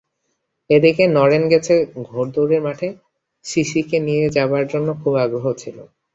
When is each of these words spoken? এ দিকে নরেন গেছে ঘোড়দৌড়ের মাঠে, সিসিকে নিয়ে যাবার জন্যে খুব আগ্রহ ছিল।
এ 0.69 0.77
দিকে 0.79 1.03
নরেন 1.07 1.43
গেছে 1.51 1.73
ঘোড়দৌড়ের 2.07 2.61
মাঠে, 2.61 2.87
সিসিকে 3.45 3.97
নিয়ে 4.07 4.25
যাবার 4.35 4.63
জন্যে 4.71 4.93
খুব 5.01 5.13
আগ্রহ 5.23 5.45
ছিল। 5.53 5.77